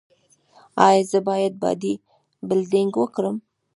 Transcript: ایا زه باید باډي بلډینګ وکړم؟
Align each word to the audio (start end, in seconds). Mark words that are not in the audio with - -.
ایا 0.87 1.01
زه 1.11 1.19
باید 1.27 1.53
باډي 1.61 1.93
بلډینګ 2.47 2.91
وکړم؟ 2.97 3.35